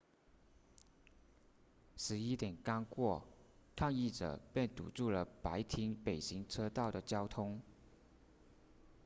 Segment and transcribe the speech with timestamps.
[1.95, 3.23] 11点刚过
[3.75, 7.61] 抗议者便堵住了白厅北行车道的交通